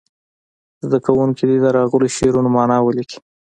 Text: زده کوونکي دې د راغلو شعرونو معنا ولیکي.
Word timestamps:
زده 0.85 0.97
کوونکي 1.05 1.43
دې 1.49 1.57
د 1.63 1.67
راغلو 1.77 2.07
شعرونو 2.15 2.49
معنا 2.55 2.77
ولیکي. 2.81 3.19